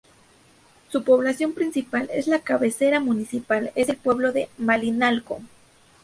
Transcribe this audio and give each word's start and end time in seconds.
Su 0.91 1.03
población 1.03 1.53
principal 1.53 2.09
es 2.11 2.25
la 2.25 2.39
cabecera 2.39 2.99
municipal 2.99 3.71
es 3.75 3.87
el 3.87 3.97
pueblo 3.97 4.31
de 4.33 4.49
Malinalco. 4.57 5.41